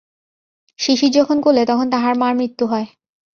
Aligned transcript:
শিশির 0.79 1.11
যখন 1.11 1.37
কোলে 1.41 1.63
তখন 1.65 1.87
তাহার 1.89 2.13
মার 2.17 2.33
মৃত্যু 2.35 2.65
হয়। 2.67 2.87